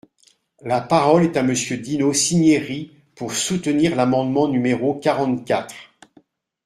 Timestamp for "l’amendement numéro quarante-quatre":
3.95-5.75